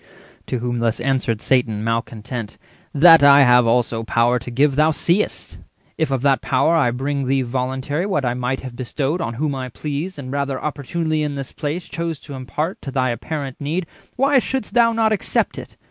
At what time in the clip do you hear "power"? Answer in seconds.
4.01-4.39, 6.41-6.73